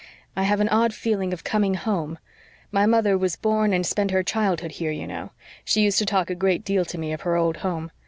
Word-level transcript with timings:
"I 0.35 0.45
have 0.45 0.59
an 0.59 0.69
odd 0.69 0.95
feeling 0.95 1.31
of 1.31 1.43
coming 1.43 1.75
home. 1.75 2.17
My 2.71 2.87
mother 2.87 3.15
was 3.15 3.35
born 3.35 3.71
and 3.71 3.85
spent 3.85 4.09
her 4.09 4.23
childhood 4.23 4.71
here, 4.71 4.89
you 4.89 5.05
know. 5.05 5.29
She 5.63 5.81
used 5.81 5.99
to 5.99 6.07
talk 6.07 6.31
a 6.31 6.33
great 6.33 6.63
deal 6.65 6.85
to 6.85 6.97
me 6.97 7.13
of 7.13 7.21
her 7.21 7.35
old 7.35 7.57
home. 7.57 7.91